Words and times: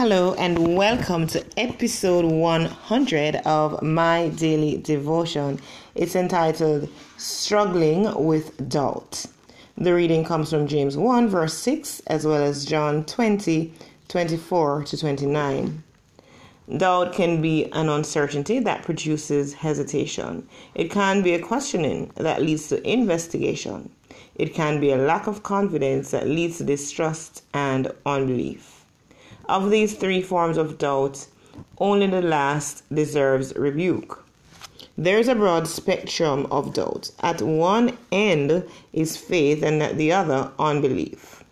Hello 0.00 0.32
and 0.38 0.78
welcome 0.78 1.26
to 1.26 1.44
episode 1.58 2.24
100 2.24 3.36
of 3.44 3.82
My 3.82 4.28
Daily 4.28 4.78
Devotion. 4.78 5.60
It's 5.94 6.16
entitled 6.16 6.88
Struggling 7.18 8.24
with 8.24 8.66
Doubt. 8.66 9.26
The 9.76 9.92
reading 9.92 10.24
comes 10.24 10.48
from 10.48 10.66
James 10.66 10.96
1, 10.96 11.28
verse 11.28 11.52
6, 11.52 12.00
as 12.06 12.26
well 12.26 12.42
as 12.42 12.64
John 12.64 13.04
20, 13.04 13.74
24 14.08 14.84
to 14.84 14.96
29. 14.96 15.82
Doubt 16.78 17.12
can 17.12 17.42
be 17.42 17.70
an 17.72 17.90
uncertainty 17.90 18.58
that 18.58 18.82
produces 18.82 19.52
hesitation. 19.52 20.48
It 20.74 20.90
can 20.90 21.20
be 21.20 21.34
a 21.34 21.42
questioning 21.42 22.10
that 22.14 22.40
leads 22.40 22.68
to 22.68 22.90
investigation. 22.90 23.90
It 24.34 24.54
can 24.54 24.80
be 24.80 24.92
a 24.92 24.96
lack 24.96 25.26
of 25.26 25.42
confidence 25.42 26.10
that 26.12 26.26
leads 26.26 26.56
to 26.56 26.64
distrust 26.64 27.44
and 27.52 27.92
unbelief. 28.06 28.79
Of 29.50 29.70
these 29.72 29.94
three 29.94 30.22
forms 30.22 30.56
of 30.56 30.78
doubt, 30.78 31.26
only 31.78 32.06
the 32.06 32.22
last 32.22 32.84
deserves 32.94 33.52
rebuke. 33.56 34.24
There 34.96 35.18
is 35.18 35.26
a 35.26 35.34
broad 35.34 35.66
spectrum 35.66 36.46
of 36.52 36.72
doubt. 36.72 37.10
At 37.18 37.42
one 37.42 37.98
end 38.12 38.62
is 38.92 39.16
faith, 39.16 39.64
and 39.64 39.82
at 39.82 39.98
the 39.98 40.12
other, 40.12 40.52
unbelief. 40.56 41.42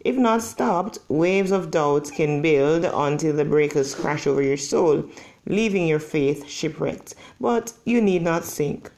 If 0.00 0.16
not 0.16 0.40
stopped, 0.40 0.96
waves 1.08 1.50
of 1.50 1.70
doubt 1.70 2.10
can 2.10 2.40
build 2.40 2.86
until 2.86 3.36
the 3.36 3.44
breakers 3.44 3.94
crash 3.94 4.26
over 4.26 4.40
your 4.40 4.56
soul, 4.56 5.04
leaving 5.44 5.86
your 5.86 6.00
faith 6.00 6.48
shipwrecked. 6.48 7.14
But 7.38 7.74
you 7.84 8.00
need 8.00 8.22
not 8.22 8.46
sink. 8.46 8.90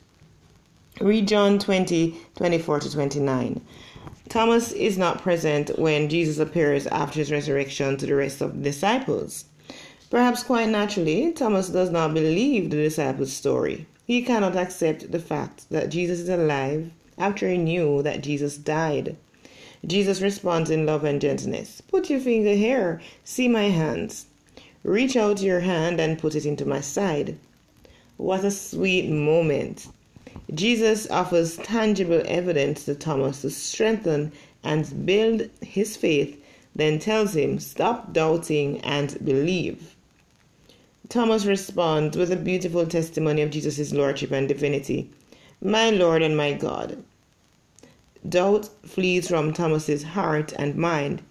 Read 1.00 1.26
John 1.26 1.58
20 1.58 2.16
24 2.36 2.80
to 2.80 2.92
29. 2.92 3.60
Thomas 4.28 4.72
is 4.72 4.98
not 4.98 5.22
present 5.22 5.78
when 5.78 6.10
Jesus 6.10 6.38
appears 6.38 6.86
after 6.88 7.18
his 7.18 7.32
resurrection 7.32 7.96
to 7.96 8.04
the 8.04 8.14
rest 8.14 8.42
of 8.42 8.56
the 8.56 8.62
disciples. 8.62 9.46
Perhaps 10.10 10.42
quite 10.42 10.68
naturally, 10.68 11.32
Thomas 11.32 11.70
does 11.70 11.90
not 11.90 12.12
believe 12.12 12.68
the 12.68 12.76
disciples' 12.76 13.32
story. 13.32 13.86
He 14.06 14.20
cannot 14.22 14.54
accept 14.54 15.12
the 15.12 15.18
fact 15.18 15.64
that 15.70 15.88
Jesus 15.88 16.20
is 16.20 16.28
alive 16.28 16.90
after 17.16 17.48
he 17.48 17.56
knew 17.56 18.02
that 18.02 18.22
Jesus 18.22 18.58
died. 18.58 19.16
Jesus 19.86 20.20
responds 20.20 20.70
in 20.70 20.84
love 20.84 21.04
and 21.04 21.20
gentleness 21.20 21.80
Put 21.80 22.10
your 22.10 22.20
finger 22.20 22.54
here, 22.54 23.00
see 23.24 23.48
my 23.48 23.70
hands. 23.70 24.26
Reach 24.82 25.16
out 25.16 25.40
your 25.40 25.60
hand 25.60 26.00
and 26.00 26.18
put 26.18 26.34
it 26.34 26.44
into 26.44 26.66
my 26.66 26.80
side. 26.80 27.38
What 28.18 28.44
a 28.44 28.50
sweet 28.50 29.08
moment! 29.08 29.86
Jesus 30.54 31.08
offers 31.10 31.56
tangible 31.56 32.22
evidence 32.26 32.84
to 32.84 32.94
Thomas 32.94 33.42
to 33.42 33.50
strengthen 33.50 34.32
and 34.62 35.06
build 35.06 35.48
his 35.60 35.96
faith, 35.96 36.42
then 36.74 36.98
tells 36.98 37.34
him, 37.34 37.58
Stop 37.58 38.12
doubting 38.12 38.80
and 38.82 39.24
believe. 39.24 39.94
Thomas 41.08 41.46
responds 41.46 42.16
with 42.16 42.30
a 42.30 42.36
beautiful 42.36 42.86
testimony 42.86 43.40
of 43.40 43.50
Jesus' 43.50 43.92
lordship 43.92 44.30
and 44.30 44.46
divinity 44.46 45.08
My 45.62 45.90
Lord 45.90 46.20
and 46.22 46.36
my 46.36 46.52
God. 46.52 47.02
Doubt 48.28 48.68
flees 48.84 49.28
from 49.28 49.52
Thomas's 49.52 50.02
heart 50.02 50.52
and 50.58 50.76
mind. 50.76 51.22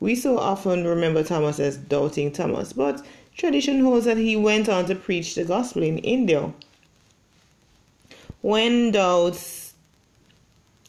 We 0.00 0.14
so 0.14 0.38
often 0.38 0.86
remember 0.86 1.22
Thomas 1.22 1.60
as 1.60 1.76
doubting 1.76 2.32
Thomas, 2.32 2.72
but 2.72 3.04
tradition 3.36 3.80
holds 3.80 4.06
that 4.06 4.16
he 4.16 4.36
went 4.36 4.68
on 4.68 4.86
to 4.86 4.94
preach 4.94 5.34
the 5.34 5.44
gospel 5.44 5.82
in 5.82 5.98
India 5.98 6.52
when 8.40 8.90
doubts 8.92 9.74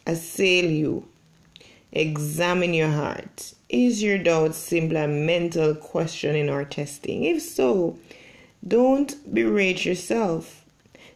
assail 0.06 0.70
you, 0.70 1.08
examine 1.92 2.74
your 2.74 2.92
heart. 2.92 3.54
Is 3.70 4.02
your 4.02 4.18
doubt 4.18 4.56
simply 4.56 4.98
a 4.98 5.08
mental 5.08 5.76
questioning 5.76 6.50
or 6.50 6.66
testing? 6.66 7.24
If 7.24 7.42
so, 7.42 7.98
don't 8.68 9.34
berate 9.34 9.86
yourself. 9.86 10.66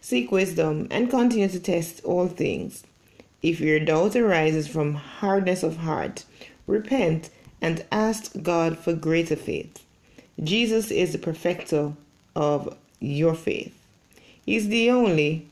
Seek 0.01 0.31
wisdom 0.31 0.87
and 0.91 1.09
continue 1.09 1.47
to 1.47 1.59
test 1.59 2.03
all 2.03 2.27
things. 2.27 2.83
If 3.41 3.59
your 3.59 3.79
doubt 3.79 4.15
arises 4.15 4.67
from 4.67 4.95
hardness 4.95 5.63
of 5.63 5.77
heart, 5.77 6.25
repent 6.67 7.29
and 7.61 7.85
ask 7.91 8.31
God 8.41 8.77
for 8.77 8.93
greater 8.93 9.35
faith. 9.35 9.83
Jesus 10.43 10.91
is 10.91 11.11
the 11.11 11.17
perfecter 11.17 11.93
of 12.35 12.75
your 12.99 13.35
faith. 13.35 13.77
He's 14.45 14.67
the 14.67 14.89
only 14.89 15.47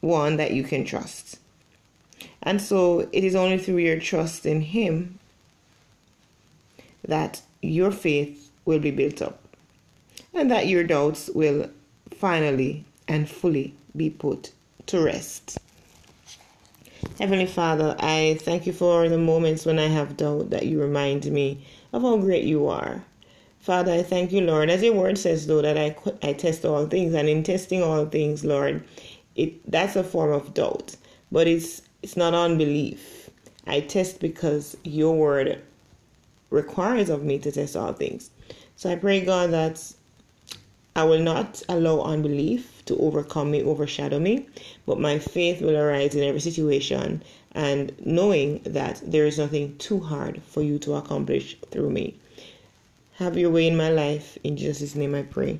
one 0.00 0.36
that 0.36 0.52
you 0.52 0.62
can 0.62 0.84
trust. 0.84 1.38
And 2.42 2.60
so 2.60 3.08
it 3.12 3.24
is 3.24 3.34
only 3.34 3.58
through 3.58 3.78
your 3.78 3.98
trust 3.98 4.46
in 4.46 4.60
Him 4.60 5.18
that 7.06 7.42
your 7.62 7.90
faith 7.90 8.50
will 8.64 8.78
be 8.78 8.90
built 8.90 9.22
up 9.22 9.40
and 10.34 10.50
that 10.50 10.66
your 10.66 10.84
doubts 10.84 11.28
will 11.34 11.70
finally 12.10 12.84
and 13.06 13.28
fully 13.28 13.74
be 13.96 14.10
put 14.10 14.52
to 14.86 15.00
rest. 15.02 15.58
Heavenly 17.18 17.46
Father, 17.46 17.96
I 17.98 18.38
thank 18.42 18.66
you 18.66 18.72
for 18.72 19.08
the 19.08 19.18
moments 19.18 19.66
when 19.66 19.78
I 19.78 19.88
have 19.88 20.16
doubt 20.16 20.50
that 20.50 20.66
you 20.66 20.80
remind 20.80 21.24
me 21.26 21.64
of 21.92 22.02
how 22.02 22.16
great 22.16 22.44
you 22.44 22.68
are. 22.68 23.02
Father, 23.60 23.92
I 23.92 24.02
thank 24.02 24.32
you, 24.32 24.40
Lord, 24.40 24.70
as 24.70 24.82
your 24.82 24.94
word 24.94 25.18
says, 25.18 25.46
though, 25.46 25.60
that 25.62 25.76
I, 25.76 25.96
I 26.22 26.32
test 26.32 26.64
all 26.64 26.86
things, 26.86 27.14
and 27.14 27.28
in 27.28 27.42
testing 27.42 27.82
all 27.82 28.06
things, 28.06 28.44
Lord, 28.44 28.84
it 29.38 29.70
that's 29.70 29.96
a 29.96 30.04
form 30.04 30.32
of 30.32 30.52
doubt, 30.52 30.96
but 31.32 31.46
it's 31.46 31.82
it's 32.02 32.16
not 32.16 32.34
unbelief. 32.34 33.30
I 33.66 33.80
test 33.80 34.20
because 34.20 34.76
your 34.84 35.14
word 35.16 35.60
requires 36.50 37.08
of 37.08 37.22
me 37.22 37.38
to 37.38 37.52
test 37.52 37.76
all 37.76 37.92
things. 37.92 38.30
So 38.76 38.90
I 38.90 38.96
pray 38.96 39.24
God 39.24 39.50
that 39.52 39.92
I 40.96 41.04
will 41.04 41.22
not 41.22 41.62
allow 41.68 42.00
unbelief 42.00 42.84
to 42.86 42.96
overcome 42.96 43.50
me, 43.52 43.62
overshadow 43.62 44.18
me, 44.18 44.46
but 44.86 44.98
my 44.98 45.18
faith 45.18 45.60
will 45.60 45.76
arise 45.76 46.14
in 46.14 46.24
every 46.24 46.40
situation 46.40 47.22
and 47.52 47.92
knowing 48.04 48.60
that 48.64 49.00
there 49.04 49.26
is 49.26 49.38
nothing 49.38 49.76
too 49.78 50.00
hard 50.00 50.42
for 50.42 50.62
you 50.62 50.78
to 50.80 50.94
accomplish 50.94 51.56
through 51.70 51.90
me. 51.90 52.16
Have 53.16 53.36
your 53.36 53.50
way 53.50 53.68
in 53.68 53.76
my 53.76 53.90
life. 53.90 54.38
In 54.42 54.56
Jesus' 54.56 54.94
name 54.94 55.14
I 55.14 55.22
pray. 55.22 55.58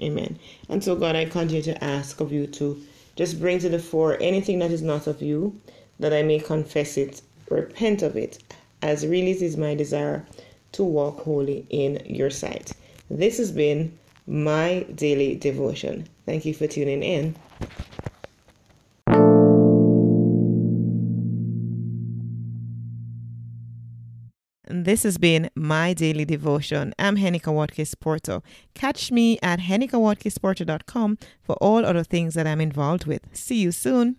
Amen. 0.00 0.38
And 0.68 0.82
so, 0.82 0.96
God, 0.96 1.16
I 1.16 1.26
continue 1.26 1.62
to 1.62 1.84
ask 1.84 2.20
of 2.20 2.32
you 2.32 2.46
to 2.48 2.82
just 3.16 3.40
bring 3.40 3.58
to 3.60 3.68
the 3.68 3.78
fore 3.78 4.16
anything 4.20 4.58
that 4.58 4.70
is 4.70 4.82
not 4.82 5.06
of 5.06 5.22
you, 5.22 5.60
that 6.00 6.12
I 6.12 6.22
may 6.22 6.40
confess 6.40 6.96
it, 6.96 7.22
repent 7.48 8.02
of 8.02 8.16
it, 8.16 8.38
as 8.82 9.06
really 9.06 9.30
it 9.30 9.42
is 9.42 9.56
my 9.56 9.74
desire 9.74 10.26
to 10.72 10.82
walk 10.82 11.20
holy 11.20 11.66
in 11.70 12.02
your 12.04 12.30
sight. 12.30 12.72
This 13.10 13.38
has 13.38 13.52
been 13.52 13.96
my 14.26 14.86
daily 14.94 15.36
devotion. 15.36 16.08
Thank 16.26 16.44
you 16.44 16.54
for 16.54 16.66
tuning 16.66 17.02
in. 17.02 17.36
This 24.84 25.02
has 25.04 25.16
been 25.16 25.48
my 25.54 25.94
daily 25.94 26.26
devotion. 26.26 26.92
I'm 26.98 27.16
Henika 27.16 27.50
Watkins 27.50 27.94
Porto. 27.94 28.42
Catch 28.74 29.10
me 29.10 29.38
at 29.42 29.60
henikawatkinsporto.com 29.60 31.16
for 31.42 31.54
all 31.54 31.86
other 31.86 32.04
things 32.04 32.34
that 32.34 32.46
I'm 32.46 32.60
involved 32.60 33.06
with. 33.06 33.22
See 33.32 33.62
you 33.62 33.72
soon. 33.72 34.12